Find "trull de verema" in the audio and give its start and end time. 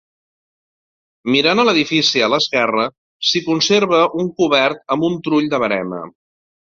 5.29-6.01